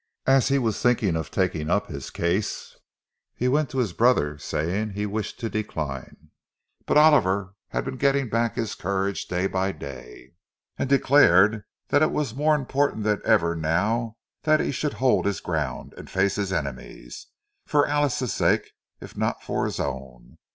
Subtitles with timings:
[0.25, 2.75] As he was thinking of taking up his case,
[3.35, 6.31] he went to his brother, saying that he wished to decline;
[6.87, 10.33] but Oliver had been getting back his courage day by day,
[10.75, 15.39] and declared that it was more important than ever now that he should hold his
[15.39, 20.39] ground, and face his enemies—for Alice's sake, if not for his own.